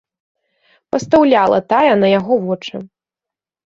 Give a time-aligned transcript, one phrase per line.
[0.95, 2.75] Пастаўляла тая на яго вочы.